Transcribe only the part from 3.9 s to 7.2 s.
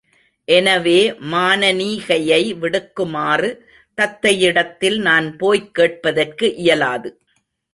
தத்தையிடத்தில் நான் போய்க் கேட்பதற்கு இயலாது.